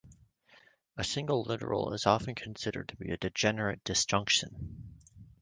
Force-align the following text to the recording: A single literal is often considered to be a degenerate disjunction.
A 0.97 1.03
single 1.03 1.43
literal 1.43 1.93
is 1.93 2.07
often 2.07 2.33
considered 2.33 2.89
to 2.89 2.95
be 2.95 3.11
a 3.11 3.17
degenerate 3.17 3.83
disjunction. 3.83 4.97